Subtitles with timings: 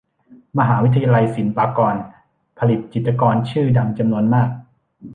[0.59, 1.95] มหาวิทยาลัยศิลปากร
[2.59, 4.49] ผลิตจิตรกรชื่อดังจำนวนมาก